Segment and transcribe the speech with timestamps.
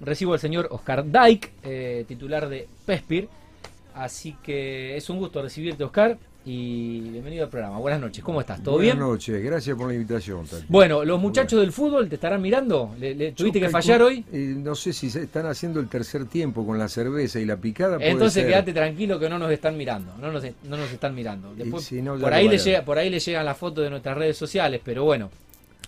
[0.00, 3.28] recibo al señor Oscar Dyke, eh, titular de PESPIR.
[3.94, 7.78] Así que es un gusto recibirte, Oscar, y bienvenido al programa.
[7.78, 8.62] Buenas noches, ¿cómo estás?
[8.62, 9.06] ¿Todo Buenas bien?
[9.08, 10.44] noches, gracias por la invitación.
[10.68, 12.94] Bueno, los muchachos del fútbol te estarán mirando.
[13.00, 14.22] ¿Le, le- tuviste que fallar hoy?
[14.30, 17.56] eh, no sé si se están haciendo el tercer tiempo con la cerveza y la
[17.56, 17.96] picada.
[17.98, 18.46] Entonces ser.
[18.48, 21.54] quédate tranquilo que no nos están mirando, no nos, no nos están mirando.
[21.54, 23.88] Después, si no, ya por, ahí le llega, por ahí le llegan las fotos de
[23.90, 25.30] nuestras redes sociales, pero bueno,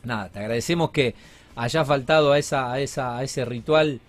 [0.04, 1.14] nada, te agradecemos que
[1.62, 4.00] haya faltado a, esa, a, esa, a ese ritual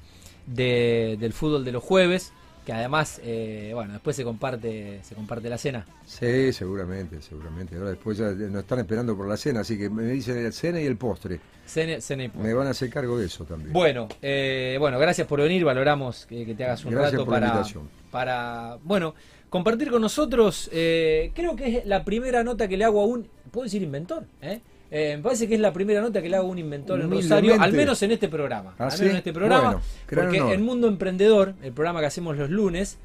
[0.46, 2.32] de- del fútbol de los jueves,
[2.66, 5.86] que además, eh, bueno, después se comparte, se comparte la cena.
[6.06, 7.76] Sí, seguramente, seguramente.
[7.76, 10.80] Ahora después ya nos están esperando por la cena, así que me dicen el cena
[10.80, 11.40] y el postre.
[11.66, 12.54] Cena, cena y Me postre.
[12.54, 13.74] van a hacer cargo de eso también.
[13.74, 17.34] Bueno, eh, bueno, gracias por venir, valoramos que, que te hagas un Gracias rato por
[17.40, 17.64] para,
[18.12, 19.16] para, bueno,
[19.50, 23.28] compartir con nosotros, eh, creo que es la primera nota que le hago a un,
[23.52, 24.26] ¿puedo decir inventor?
[24.42, 24.60] ¿Eh?
[24.92, 27.12] Eh, me parece que es la primera nota que le hago a un inventor en.
[27.12, 28.74] Rosario, al menos en este programa.
[28.78, 29.00] ¿Ah, al sí?
[29.00, 32.98] menos en este programa, Bueno, porque en Mundo Emprendedor, el programa que hacemos los lunes,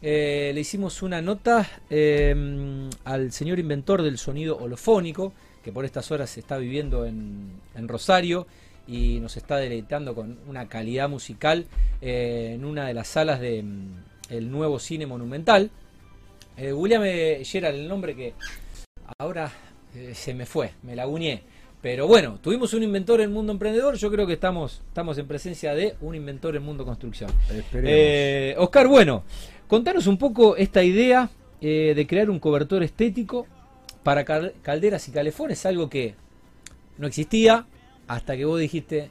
[0.00, 6.10] eh, le hicimos una nota eh, al señor inventor del sonido holofónico, que por estas
[6.12, 8.46] horas se está viviendo en, en Rosario
[8.86, 11.66] y nos está deleitando con una calidad musical
[12.00, 15.70] eh, en una de las salas del nuevo cine monumental.
[16.56, 17.02] William
[17.44, 18.34] Gerard, el nombre que
[19.20, 19.52] ahora
[20.14, 21.42] se me fue, me laguñé.
[21.80, 25.74] Pero bueno, tuvimos un inventor en Mundo Emprendedor, yo creo que estamos, estamos en presencia
[25.74, 27.30] de un inventor en Mundo Construcción.
[27.72, 29.22] Eh, Oscar, bueno,
[29.68, 33.46] contanos un poco esta idea eh, de crear un cobertor estético
[34.02, 36.14] para cal- calderas y calefones, algo que
[36.98, 37.64] no existía
[38.08, 39.10] hasta que vos dijiste,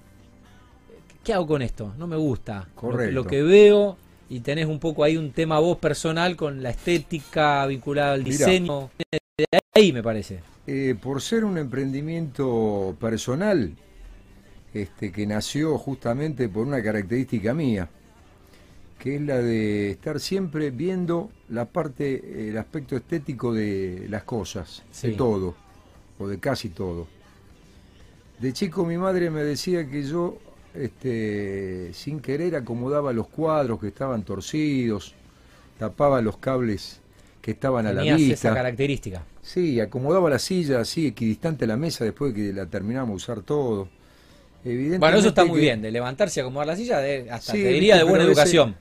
[1.23, 1.93] ¿qué hago con esto?
[1.97, 3.13] No me gusta lo- Correcto.
[3.13, 3.97] Lo, que veo
[4.30, 8.31] y tenés un poco ahí un tema vos personal con la estética vinculada al Mirá.
[8.31, 8.89] diseño.
[9.78, 10.39] Ahí me parece.
[10.66, 13.75] Eh, por ser un emprendimiento personal,
[14.73, 17.88] este, que nació justamente por una característica mía,
[18.98, 24.81] que es la de estar siempre viendo la parte, el aspecto estético de las cosas,
[24.89, 25.09] Sí.
[25.09, 25.55] de todo,
[26.17, 27.08] o de casi todo.
[28.39, 30.38] De chico mi madre me decía que yo,
[30.73, 35.14] este, sin querer, acomodaba los cuadros que estaban torcidos,
[35.77, 36.99] tapaba los cables
[37.47, 38.33] que estaban a la vista.
[38.33, 39.23] esa característica.
[39.41, 43.15] Sí, acomodaba la silla así, equidistante a la mesa después de que la terminamos de
[43.15, 43.87] usar todo.
[44.65, 47.53] Evidentemente Bueno, eso está muy que- bien, de levantarse y acomodar la silla, de- hasta
[47.53, 48.75] Sí, te diría de buena veces- educación.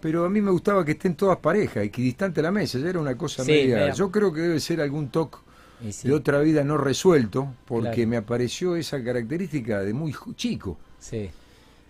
[0.00, 3.00] Pero a mí me gustaba que estén todas parejas, equidistante a la mesa, ya era
[3.00, 3.92] una cosa Sí, media...
[3.92, 5.36] Yo creo que debe ser algún toque
[5.90, 8.08] sí, de otra vida no resuelto, porque Claro.
[8.08, 10.78] me apareció esa característica de muy chico.
[10.98, 11.28] sí,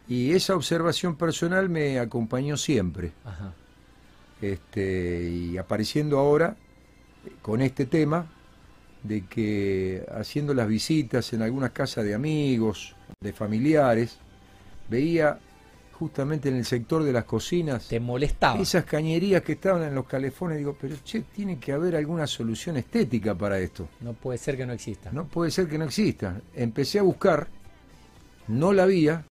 [0.09, 3.13] Y esa observación personal me acompañó siempre.
[3.25, 3.53] ajá.
[4.41, 6.57] Este, y apareciendo ahora
[7.43, 8.31] con este tema
[9.03, 14.19] de que haciendo las visitas en algunas casas de amigos, de familiares,
[14.89, 15.39] veía
[15.93, 18.61] justamente en el sector de las cocinas Te molestaba.
[18.61, 22.77] esas cañerías que estaban en los calefones, digo, pero che, tiene que haber alguna solución
[22.77, 23.89] estética para esto.
[24.01, 25.11] No puede ser que no exista.
[25.13, 26.41] No puede ser que no exista.
[26.55, 27.49] Empecé a buscar,
[28.49, 29.25] no la había,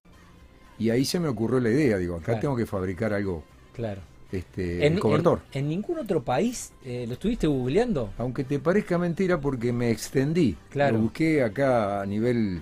[0.78, 2.40] y ahí se me ocurrió la idea, digo, acá Claro.
[2.40, 4.00] tengo que fabricar algo, Claro.
[4.32, 5.40] Este, En, el cobertor.
[5.52, 8.10] en- en ningún otro país eh, lo estuviste googleando.
[8.18, 10.56] Aunque te parezca mentira porque me extendí.
[10.70, 10.96] Claro.
[10.96, 12.60] Lo busqué acá a nivel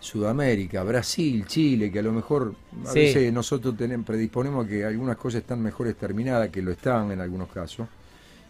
[0.00, 2.54] Sudamérica, Brasil, Chile, que a lo mejor
[2.86, 3.00] a Sí.
[3.00, 7.20] veces nosotros tenemos, predisponemos a que algunas cosas están mejores terminadas, que lo están en
[7.20, 7.88] algunos casos.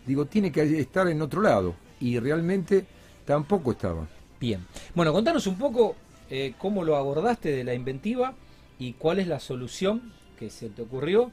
[0.07, 1.75] Digo, tiene que estar en otro lado.
[2.01, 2.85] Y realmente
[3.25, 4.07] tampoco estaba.
[4.39, 4.67] Bien.
[4.95, 5.97] Bueno, contanos un poco
[6.29, 8.35] eh, cómo lo abordaste de la inventiva
[8.79, 11.31] y cuál es la solución que se te ocurrió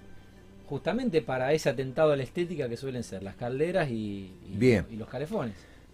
[0.67, 4.85] justamente para ese atentado a la estética que suelen ser las calderas y, y- Bien.
[4.89, 5.53] y los calefones.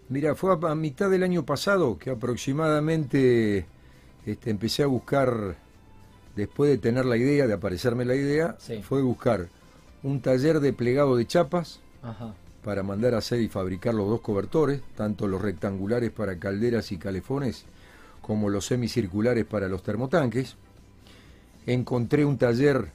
[0.10, 3.66] Mira, fue a, a mitad del año pasado que aproximadamente
[4.26, 5.56] este, empecé a buscar,
[6.36, 8.82] después de tener la idea, de aparecerme la idea, Sí.
[8.82, 9.48] fue buscar
[10.04, 12.34] un taller de plegado de chapas Ajá.
[12.64, 16.98] para mandar a hacer y fabricar los dos cobertores, tanto los rectangulares para calderas y
[16.98, 17.66] calefones
[18.22, 20.56] como los semicirculares para los termotanques.
[21.66, 22.92] Encontré un taller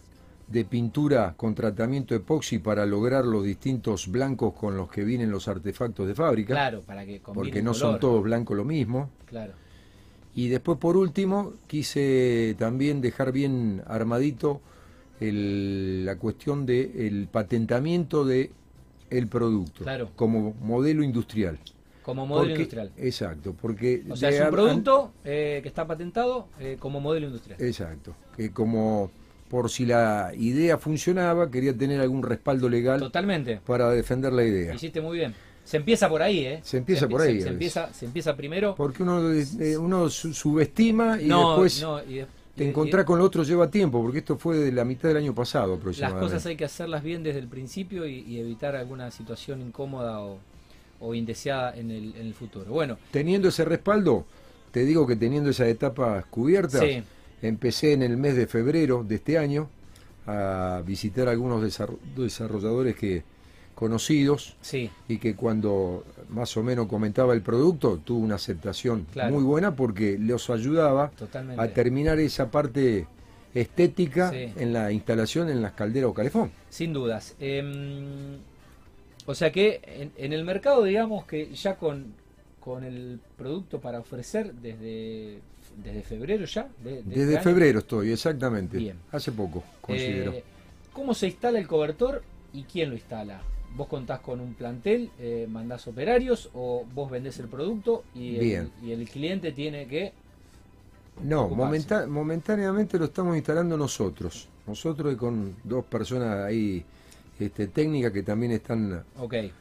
[0.47, 5.49] de pintura con tratamiento epoxi para lograr los distintos blancos con los que vienen los
[5.49, 7.75] artefactos de fábrica, Claro, para que porque no color.
[7.93, 9.11] son todos blancos lo mismo.
[9.27, 9.53] Claro.
[10.35, 14.61] Y después, por último, quise también dejar bien armadito
[15.21, 18.51] el- la cuestión del patentamiento de
[19.11, 20.11] el producto Claro.
[20.17, 21.59] como modelo industrial.
[22.03, 22.93] Como modelo Porque- industrial.
[22.99, 27.27] Exacto, porque O sea, de es un producto eh, que está patentado eh, como modelo
[27.27, 27.61] industrial.
[27.63, 29.11] Exacto, que como
[29.49, 33.61] por si la idea funcionaba, quería tener algún respaldo legal Totalmente.
[33.67, 34.75] para defender la idea.
[34.75, 35.35] Hiciste muy bien.
[35.65, 36.61] Se empieza por ahí, ¿eh?
[36.63, 38.75] Se empieza empie- por ahí, Se, empieza, se empieza primero.
[38.75, 43.19] Porque uno, eh, uno su- subestima y no, después no, y de- te encontrás con
[43.19, 46.27] lo otro lleva tiempo, porque esto fue de la mitad del año pasado Las aproximadamente.
[46.27, 50.39] cosas hay que hacerlas bien desde el principio y, y evitar alguna situación incómoda o,
[51.01, 52.67] o indeseada en el, en el futuro.
[52.71, 54.27] Bueno, Teniendo ese respaldo,
[54.71, 57.03] te digo que teniendo esas etapas cubiertas, Sí.
[57.43, 59.69] Empecé en el mes de febrero de este año
[60.27, 63.23] a visitar algunos desarro- desarrolladores que
[63.75, 69.35] conocidos sí, y que cuando más o menos comentaba el producto tuvo una aceptación Claro.
[69.35, 71.61] muy buena porque los ayudaba totalmente.
[71.61, 73.07] a terminar esa parte
[73.53, 74.53] estética Sí.
[74.57, 76.53] en la instalación en las calderas o calefón.
[76.71, 77.35] Sin dudas.
[77.41, 78.39] Em,
[79.27, 82.15] o sea que en, en el mercado, digamos que ya con,
[82.61, 85.41] con el producto para ofrecer desde,
[85.77, 86.69] desde febrero ya.
[86.83, 88.79] de- de este Desde año, febrero estoy, exactamente.
[88.79, 88.99] Bien.
[89.13, 90.33] Hace poco, considero.
[90.33, 90.45] eh,
[90.93, 92.23] ¿Cómo se instala el cobertor
[92.53, 93.41] y quién lo instala?
[93.77, 98.41] ¿Vos contás con un plantel, eh, mandás operarios o vos vendés el producto y el,
[98.41, 98.71] Bien.
[98.83, 100.13] y el cliente tiene que...
[101.23, 104.49] No, momenta- momentáneamente lo estamos instalando nosotros.
[104.67, 106.85] Nosotros y con dos personas ahí
[107.39, 109.03] este, técnicas que también están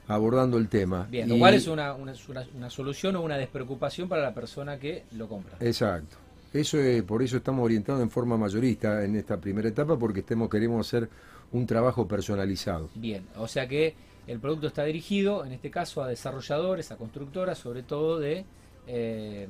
[0.08, 1.08] abordando el tema.
[1.10, 1.28] bien.
[1.28, 4.78] Y- Lo cual es una, una, una- una solución o una despreocupación para la persona
[4.78, 5.58] que lo compra.
[5.60, 6.18] Exacto.
[6.54, 10.50] Eso es, por eso estamos orientados en forma mayorista en esta primera etapa, porque estemos,
[10.50, 11.10] queremos hacer
[11.52, 12.90] un trabajo personalizado.
[12.94, 13.96] Bien, o sea que
[14.28, 18.46] el producto está dirigido, en este caso, a desarrolladores, a constructoras, sobre todo de,
[18.88, 19.48] eh,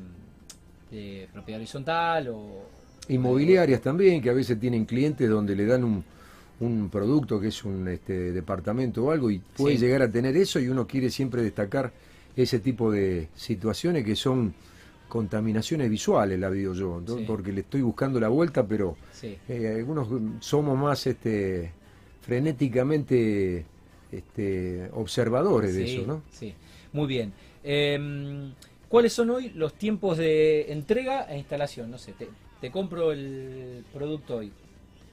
[0.92, 2.70] de propiedad horizontal o...
[3.10, 6.04] Inmobiliarias también, que a veces tienen clientes donde le dan un,
[6.64, 9.82] un producto que es un este, departamento o algo y puede Sí.
[9.86, 11.92] llegar a tener eso y uno quiere siempre destacar
[12.36, 14.54] ese tipo de situaciones que son
[15.08, 17.18] contaminaciones visuales, la digo yo, ¿no?
[17.18, 17.24] Sí.
[17.28, 20.08] porque le estoy buscando la vuelta, pero Sí, eh, algunos
[20.40, 21.72] somos más este,
[22.22, 23.66] frenéticamente
[24.12, 26.22] este, observadores de eso, ¿no?
[26.32, 26.54] sí.
[26.94, 27.34] Muy bien.
[27.64, 28.52] Em,
[28.88, 31.90] ¿Cuáles son hoy los tiempos de entrega e instalación?
[31.90, 32.28] No sé, te,
[32.62, 34.52] te compro el producto hoy.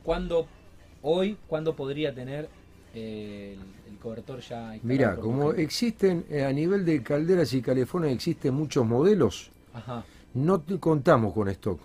[0.03, 0.47] ¿Cuándo,
[1.03, 2.49] hoy, cuándo podría tener
[2.95, 4.81] eh, el, el cobertor ya instalado?
[4.83, 10.05] Mira, como existen eh, a nivel de calderas y calefones existen muchos modelos, Ajá,
[10.35, 11.81] no contamos con stock.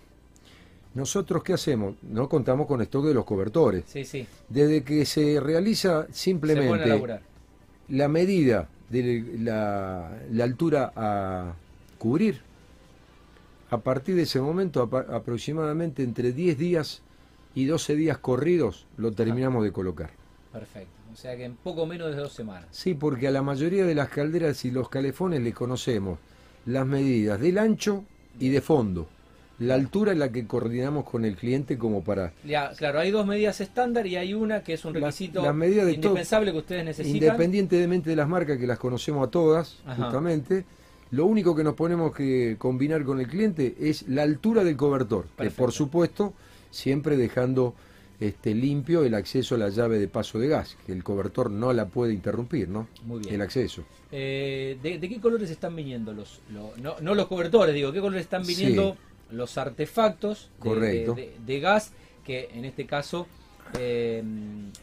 [0.93, 1.95] Nosotros, ¿qué hacemos?
[2.03, 3.83] No contamos con stock de los cobertores.
[3.85, 4.25] sí, sí.
[4.47, 7.19] Desde que se realiza simplemente
[7.89, 11.53] la medida de la, la altura a
[11.97, 12.41] cubrir,
[13.69, 17.01] a partir de ese momento, aproximadamente entre 10 días
[17.55, 20.11] y 12 días corridos, lo terminamos de colocar.
[20.51, 20.91] Perfecto.
[21.11, 22.65] O sea que en poco menos de dos semanas.
[22.71, 26.19] Sí, porque a la mayoría de las calderas y los calefones le conocemos
[26.65, 28.03] las medidas del ancho
[28.37, 29.07] y de fondo.
[29.59, 32.33] La altura es la que coordinamos con el cliente como para...
[32.43, 36.51] Ya, claro, hay dos medidas estándar y hay una que es un requisito de indispensable
[36.51, 37.15] que ustedes necesitan.
[37.15, 40.03] Independientemente de las marcas que las conocemos a todas, Ajá.
[40.03, 40.65] justamente,
[41.11, 45.27] lo único que nos ponemos que combinar con el cliente es la altura del cobertor,
[45.37, 46.33] que por supuesto
[46.75, 47.73] siempre dejando
[48.19, 51.73] este, limpio el acceso a la llave de paso de gas, que el cobertor no
[51.73, 52.87] la puede interrumpir, ¿no?
[53.05, 53.35] Muy bien.
[53.35, 53.83] El acceso.
[54.11, 57.99] Eh, ¿de, de qué colores están viniendo los, lo- no, no los cobertores, digo, qué
[57.99, 58.55] colores están Sí.
[58.55, 58.95] viniendo
[59.31, 61.13] los artefactos de, Correcto.
[61.15, 61.91] de- de gas
[62.23, 63.27] que en este caso
[63.77, 64.23] eh,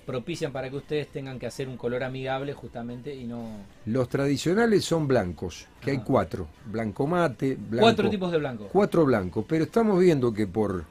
[0.04, 3.48] propician para que ustedes tengan que hacer un color amigable justamente y no
[3.86, 6.48] Los tradicionales son blancos, que hay cuatro.
[6.66, 7.80] Blanco mate, blanco...
[7.86, 8.68] cuatro tipos de blanco.
[8.70, 10.84] Cuatro blancos, pero estamos viendo que por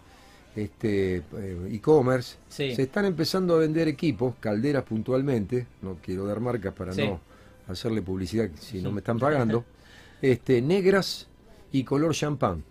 [0.56, 2.76] este eh, e-commerce Sí.
[2.76, 7.08] se están empezando a vender equipos, calderas puntualmente, no quiero dar marcas para Sí.
[7.08, 7.20] no
[7.68, 9.64] hacerle publicidad si no me están pagando,
[10.22, 11.28] este, negras
[11.72, 12.64] y color champán,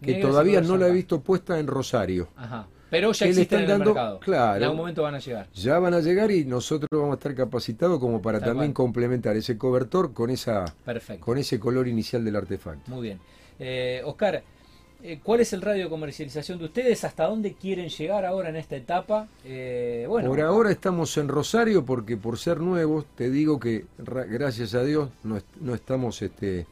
[0.00, 2.28] que Negras todavía no la he visto puesta en Rosario.
[2.36, 2.66] Ajá.
[2.90, 4.20] Pero ya existen están en el dando- mercado.
[4.20, 4.56] claro.
[4.56, 5.46] En algún momento van a llegar.
[5.52, 8.86] Ya van a llegar y nosotros vamos a estar capacitados como para Tal también cual.
[8.86, 11.22] complementar ese cobertor con esa Perfecto.
[11.26, 12.90] con ese color inicial del artefacto.
[12.90, 13.20] Muy bien.
[13.58, 14.42] Eh, Oscar,
[15.02, 17.04] eh, ¿cuál es el radio de comercialización de ustedes?
[17.04, 19.28] ¿Hasta dónde quieren llegar ahora en esta etapa?
[19.44, 24.24] Eh, bueno, Por ahora estamos en Rosario porque por ser nuevos, te digo que ra-
[24.24, 26.66] gracias a Dios no, est- no estamos este,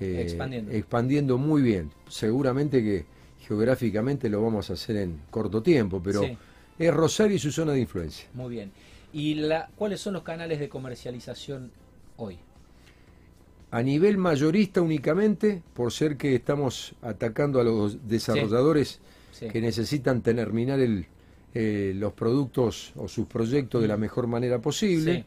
[0.00, 0.72] eh, Expandiendo.
[0.72, 1.90] expandiendo muy bien.
[2.08, 3.04] Seguramente que
[3.40, 6.36] geográficamente lo vamos a hacer en corto tiempo, pero Sí.
[6.78, 8.28] es Rosario y su zona de influencia.
[8.34, 8.72] Muy bien.
[9.12, 11.70] ¿Y la, cuáles son los canales de comercialización
[12.16, 12.38] hoy?
[13.76, 19.00] A nivel mayorista únicamente, por ser que estamos atacando a los desarrolladores
[19.32, 19.48] Sí.
[19.48, 21.04] que necesitan terminar el,
[21.52, 25.26] eh, los productos o sus proyectos de la mejor manera posible.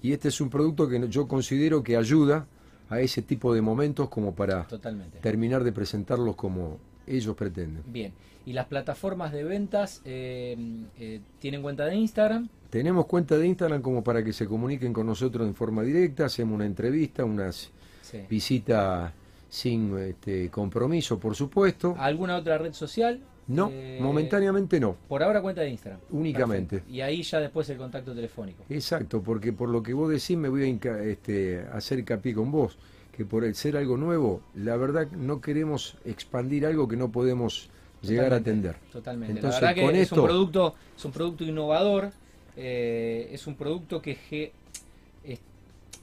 [0.00, 2.46] Y este es un producto que yo considero que ayuda
[2.88, 5.18] a ese tipo de momentos como para Totalmente.
[5.18, 7.82] terminar de presentarlos como ellos pretenden.
[7.86, 8.14] Bien.
[8.46, 10.56] ¿Y las plataformas de ventas eh,
[10.98, 12.48] eh, tienen cuenta de Instagram?
[12.70, 16.54] Tenemos cuenta de Instagram como para que se comuniquen con nosotros en forma directa, hacemos
[16.54, 17.70] una entrevista, unas
[18.10, 18.18] Sí.
[18.28, 19.12] visitas
[19.48, 21.94] sin este, compromiso, por supuesto.
[21.98, 23.20] ¿Alguna otra red social?
[23.48, 26.00] No, Eh, momentáneamente no, Por ahora cuenta de Instagram.
[26.10, 26.76] únicamente.
[26.76, 26.94] Perfecto.
[26.94, 28.62] Y ahí ya después el contacto telefónico.
[28.68, 32.78] Exacto, porque por lo que vos decís me voy a este, hacer hincapié con vos,
[33.10, 37.70] que por el ser algo nuevo, la verdad no queremos expandir algo que no podemos
[38.02, 38.76] llegar a atender.
[38.92, 39.34] Totalmente.
[39.34, 42.12] Entonces, la verdad que con es esto- un producto, es un producto innovador,
[42.56, 44.52] eh, es un producto que es-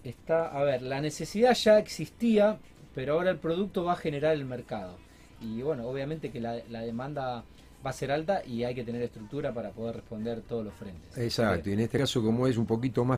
[0.07, 2.57] está, a ver, la necesidad ya existía,
[2.95, 4.97] pero ahora el producto va a generar el mercado.
[5.41, 7.43] Y bueno, obviamente que la, la demanda
[7.85, 11.17] va a ser alta y hay que tener estructura para poder responder todos los frentes.
[11.17, 13.17] Exacto, y en este caso como es un poquito más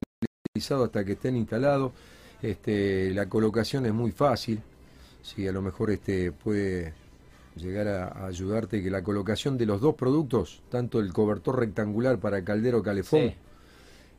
[0.54, 1.94] utilizado hasta que estén instalados,
[2.42, 4.62] este, la colocación es muy fácil,
[5.22, 6.94] si a lo mejor este, puede
[7.56, 12.20] llegar a, a ayudarte que la colocación de los dos productos, tanto el cobertor rectangular
[12.20, 13.36] para caldero calefón, Sí.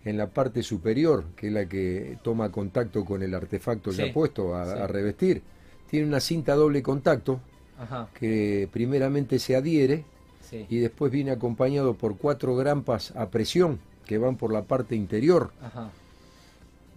[0.05, 4.13] En la parte superior, que es la que toma contacto con el artefacto Sí, ya
[4.13, 4.79] puesto a, sí.
[4.79, 5.43] a revestir,
[5.91, 7.41] tiene una cinta doble contacto
[7.79, 10.05] Ajá, que primeramente se adhiere
[10.41, 10.67] sí.
[10.69, 15.53] y después viene acompañado por cuatro grampas a presión que van por la parte interior,
[15.63, 15.91] Ajá,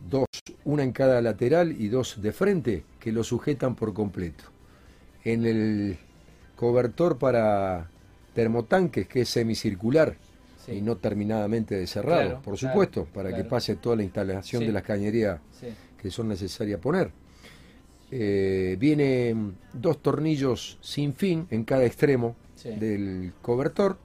[0.09, 0.25] dos,
[0.63, 4.45] una en cada lateral y dos de frente, que lo sujetan por completo.
[5.23, 5.97] En el
[6.55, 7.89] cobertor para
[8.33, 10.17] termotanques, que es semicircular
[10.65, 10.73] sí.
[10.73, 14.61] y no terminadamente de cerrado, Claro, por claro, supuesto, para que pase toda la instalación
[14.61, 14.67] Sí.
[14.67, 15.67] de las cañerías sí.
[16.01, 17.11] que son necesarias poner.
[18.11, 23.97] Eh, vienen dos tornillos sin fin en cada extremo del cobertor,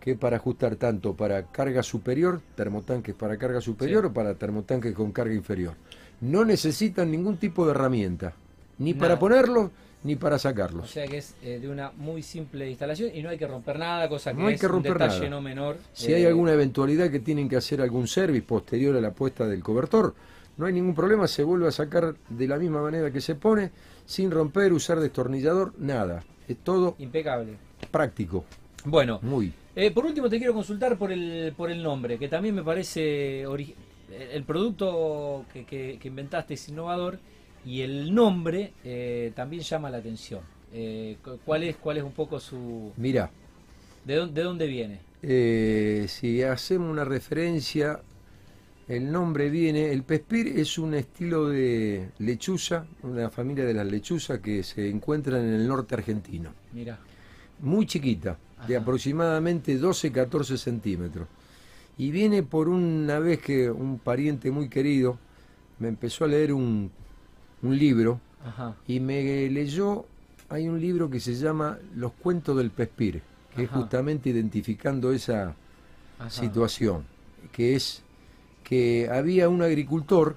[0.00, 5.12] que para ajustar tanto para carga superior, termotanques para carga superior o para termotanques con
[5.12, 5.74] carga inferior.
[6.20, 8.32] No necesitan ningún tipo de herramienta,
[8.78, 9.70] ni para Nada.
[10.04, 10.90] Ni para O sacarlos.
[10.90, 14.08] sea que es eh, de una muy simple instalación y no hay que romper nada,
[14.08, 15.30] cosa que No hay es que un detalle nada.
[15.30, 15.76] no menor.
[15.92, 19.46] Si Eh, hay alguna eventualidad que tienen que hacer algún service posterior a la puesta
[19.46, 20.14] del cobertor,
[20.56, 23.70] no hay ningún problema, se vuelve a sacar de la misma manera que se pone,
[24.04, 26.24] sin romper, usar destornillador, nada.
[26.48, 27.56] Es todo Impecable.
[27.90, 28.44] práctico,
[28.84, 29.52] Bueno, muy.
[29.76, 33.42] eh, por último te quiero consultar por el, por el nombre, que también me parece
[33.42, 37.18] el producto que, que- que inventaste es innovador
[37.64, 40.40] y el nombre eh, también llama la atención.
[40.72, 43.30] Eh, cu- ¿Cuál es cuál es un poco su Mira,
[44.04, 45.00] de dónde, de dónde viene?
[45.22, 48.00] eh, si hacemos una referencia,
[48.88, 54.40] el nombre viene, el pespir es un estilo de lechuza, una familia de las lechuzas
[54.40, 56.52] que se encuentran en el norte argentino.
[56.72, 56.98] Mira,
[57.60, 61.28] muy chiquita, de aproximadamente 12-14 centímetros.
[61.98, 65.18] Y viene por una vez que un pariente muy querido
[65.78, 66.90] me empezó a leer un,
[67.62, 70.04] un libro ajá, y me leyó,
[70.48, 73.22] hay un libro que se llama Los cuentos del Pespir,
[73.54, 75.54] que es justamente identificando esa
[76.18, 76.30] ajá.
[76.30, 77.04] situación,
[77.52, 78.02] que es
[78.64, 80.36] que había un agricultor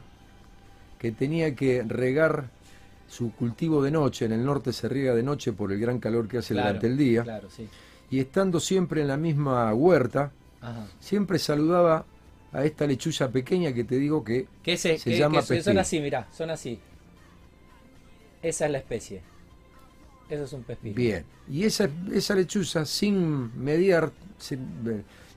[1.00, 2.50] que tenía que regar
[3.08, 6.28] su cultivo de noche, en el norte se riega de noche por el gran calor
[6.28, 7.68] que hace Claro, durante el día, Claro, sí.
[8.10, 10.88] y estando siempre en la misma huerta, Ajá.
[11.00, 12.06] siempre saludaba
[12.52, 16.00] a esta lechuza pequeña que te digo que Que, Se que- llama que son así,
[16.00, 16.80] mirá, son así.
[18.46, 19.24] Esa es la especie.
[20.30, 20.94] Eso es un pespín.
[20.94, 21.26] bien.
[21.50, 24.12] Y esa, esa lechuza, sin mediar,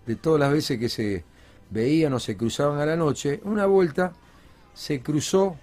[0.06, 1.24] de todas las veces que se
[1.70, 4.12] veían o se cruzaban a la noche, una vuelta
[4.74, 5.56] se cruzó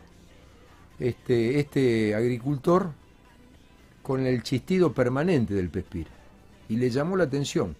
[0.99, 2.89] este, este agricultor
[4.01, 6.07] con el chistido permanente del pespir
[6.67, 7.75] y le llamó la atención.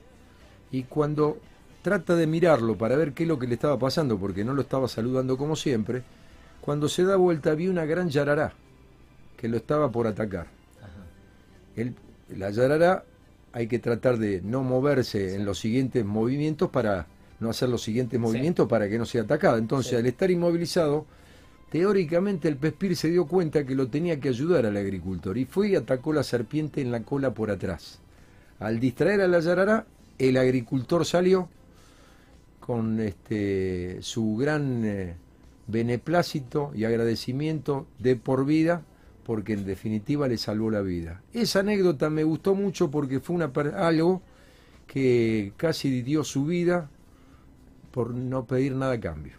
[0.72, 1.40] Y cuando
[1.82, 4.62] trata de mirarlo para ver qué es lo que le estaba pasando, porque no lo
[4.62, 6.04] estaba saludando como siempre,
[6.62, 8.54] cuando se da vuelta vi una gran yarará
[9.36, 10.48] que lo estaba por atacar.
[10.82, 11.06] Ajá.
[11.76, 11.96] El,
[12.36, 13.04] la yarará
[13.52, 17.08] hay que tratar de no moverse en los siguientes movimientos para
[17.40, 19.58] no hacer los siguientes movimientos para que no sea atacada.
[19.58, 19.96] Entonces, Sí.
[19.96, 21.06] al estar inmovilizado,
[21.70, 25.70] teóricamente el pespir se dio cuenta que lo tenía que ayudar al agricultor y fue
[25.70, 28.00] y atacó la serpiente en la cola por atrás.
[28.60, 29.86] Al distraer a la yarará,
[30.18, 31.50] el agricultor salió
[32.60, 35.16] con este su gran eh,
[35.68, 38.82] beneplácito y agradecimiento de por vida
[39.26, 41.22] porque en definitiva le salvó la vida.
[41.34, 44.22] Esa anécdota me gustó mucho porque fue una algo
[44.88, 46.90] que casi dio su vida
[47.92, 49.34] por no pedir nada a cambio.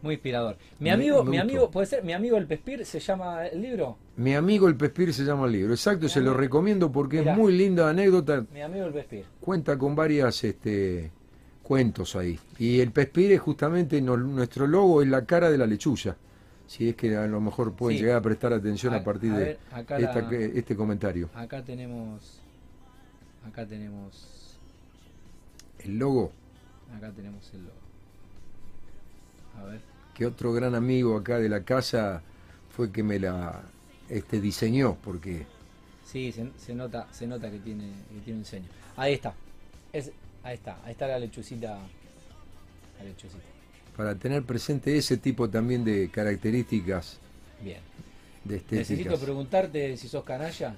[0.00, 0.56] Muy inspirador.
[0.78, 1.42] Mi amigo, me mi gustó.
[1.42, 3.96] amigo, puede ser, mi amigo el Pespir se llama el libro.
[4.16, 7.32] Mi amigo el Pespir se llama el libro, exacto, Mi se lo recomiendo porque Mirá.
[7.32, 9.24] es muy linda anécdota, Mi amigo el Pespir.
[9.40, 11.10] cuenta con varias este,
[11.64, 12.38] cuentos ahí.
[12.60, 16.16] Y el Pespir es justamente no- nuestro logo, es la cara de la lechuza.
[16.68, 18.04] Si es que a lo mejor pueden Sí.
[18.04, 20.76] llegar a prestar atención a, A- partir a de ver, acá esta- la- que- este
[20.76, 21.28] comentario.
[21.34, 22.40] Acá tenemos.
[23.48, 24.58] Acá tenemos.
[25.80, 26.30] El logo,
[26.96, 27.74] Acá tenemos el logo.
[29.58, 29.80] A ver.
[30.14, 32.22] que otro gran amigo acá de la casa
[32.70, 33.62] fue que me la
[34.08, 35.46] este, diseñó, porque
[36.04, 38.66] Sí, se, se nota, se nota que tiene, que tiene un ceño.
[38.96, 39.34] Ahí está.
[39.92, 40.10] Es,
[40.42, 41.78] ahí está, ahí está la lechucita.
[42.98, 43.42] La lechucita.
[43.98, 47.18] Para tener presente ese tipo también de características
[47.62, 47.78] Bien.
[48.44, 48.90] de estéticas.
[48.90, 50.74] Necesito preguntarte si sos canalla.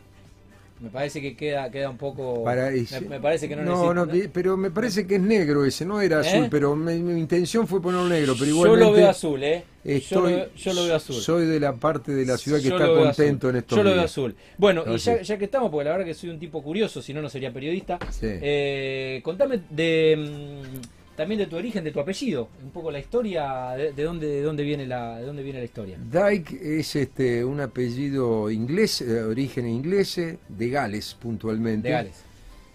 [0.80, 2.42] Me parece que queda, queda un poco.
[2.42, 5.84] Para me, parece que no, no, necesito- no, pero me parece que es negro ese,
[5.84, 6.26] no era ¿Eh?
[6.26, 9.62] azul, pero mi, mi intención fue ponerlo negro, pero Yo igualmente lo veo azul, ¿eh?
[9.84, 11.16] yo, lo, estoy- veo- yo lo veo azul.
[11.16, 13.50] Soy de la parte de la ciudad que Yo está contento azul.
[13.50, 14.10] en estos Yo lo veo días.
[14.10, 14.34] azul.
[14.56, 17.20] Bueno, y ya que estamos, porque la verdad que soy un tipo curioso, si no,
[17.20, 17.98] no sería periodista.
[18.10, 18.20] Sí.
[18.40, 23.72] Eh, contame de, mm, también de tu origen, de tu apellido, un poco la historia,
[23.76, 25.98] de, de dónde, de dónde viene la, de dónde viene la historia.
[26.10, 31.88] Dyke es este un apellido inglés, de origen inglés, de Gales puntualmente.
[31.88, 32.22] De Gales.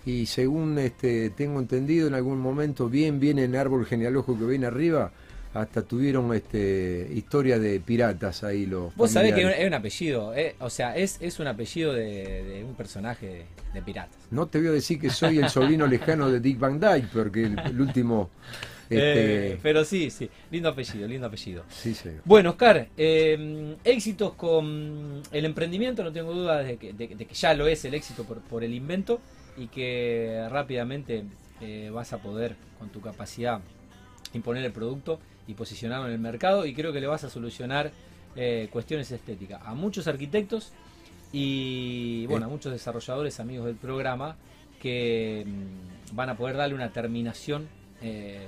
[0.05, 4.45] Y según este tengo entendido, en algún momento, bien, bien en el árbol genealógico que
[4.45, 5.11] viene arriba,
[5.55, 8.95] hasta tuvieron este historia de piratas ahí los.
[8.95, 9.79] Vos sabés que es un, familiares.
[9.79, 14.17] apellido, eh, o sea, es, es un apellido de, de un personaje de, de piratas.
[14.31, 17.43] No te voy a decir que soy el sobrino lejano de Dick Van Dyke, porque
[17.45, 18.29] el, el último.
[18.87, 21.63] Este, Eh, pero sí, sí, lindo apellido, lindo apellido.
[21.69, 22.21] sí, señor.
[22.23, 27.33] Bueno, Oscar, eh, éxitos con el emprendimiento, no tengo duda de que, de- de que
[27.33, 29.19] ya lo es el éxito por, por el invento
[29.57, 31.23] y que rápidamente
[31.61, 33.59] eh, vas a poder, con tu capacidad,
[34.33, 37.91] imponer el producto y posicionarlo en el mercado y creo que le vas a solucionar
[38.35, 40.71] eh, cuestiones estéticas a muchos arquitectos
[41.31, 44.35] y bueno, a muchos desarrolladores amigos del programa
[44.81, 47.67] que mm, van a poder darle una terminación
[48.01, 48.47] eh,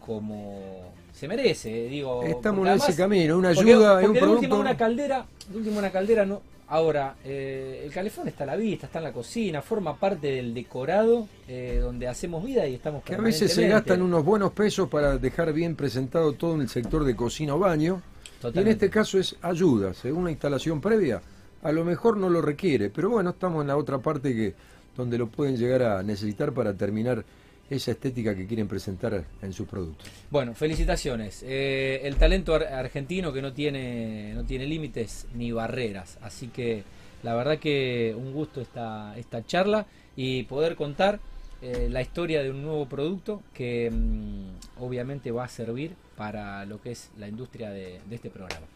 [0.00, 2.22] como se merece, eh, digo.
[2.24, 4.56] Estamos porque en ese camino, una porque- ayuda, un porque de última producto.
[4.60, 6.42] una caldera, de última una caldera no.
[6.70, 10.52] Ahora, eh, el calefón está a la vista, está en la cocina, forma parte del
[10.52, 14.86] decorado eh, donde hacemos vida y estamos Que a veces se gastan unos buenos pesos
[14.88, 17.94] para dejar bien presentado todo en el sector de cocina o baño.
[17.94, 18.70] Y en Totalmente.
[18.70, 21.22] este caso es ayuda, según una instalación previa,
[21.62, 24.54] a lo mejor no lo requiere, pero bueno, estamos en la otra parte que
[24.94, 27.24] donde lo pueden llegar a necesitar para terminar
[27.70, 30.08] esa estética que quieren presentar en sus productos.
[30.30, 31.42] Bueno, felicitaciones.
[31.46, 36.18] Eh, el talento ar- argentino que no tiene, no tiene límites ni barreras.
[36.22, 36.82] Así que
[37.22, 41.20] la verdad que un gusto esta, esta charla y poder contar
[41.60, 46.80] eh, la historia de un nuevo producto que mm, obviamente va a servir para lo
[46.80, 48.66] que es la industria de, de este programa.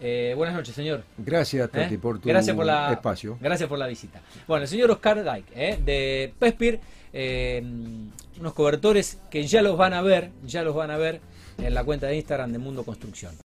[0.00, 1.04] Eh, buenas noches, señor.
[1.16, 1.98] Gracias, Tati, ¿Eh?
[1.98, 3.38] por tu Gracias por la, espacio.
[3.40, 4.20] Gracias por la visita.
[4.48, 5.78] Bueno, el señor Oscar Dyke, ¿eh?
[5.84, 6.80] de Pespir,
[7.12, 7.62] eh,
[8.40, 11.20] unos cobertores que ya los van a ver, ya los van a ver
[11.58, 13.32] en la cuenta de Instagram de Mundo Construcción.